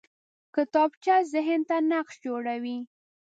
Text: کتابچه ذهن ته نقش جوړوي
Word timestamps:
کتابچه 0.55 1.15
ذهن 1.33 1.61
ته 1.69 1.75
نقش 1.91 2.15
جوړوي 2.25 2.77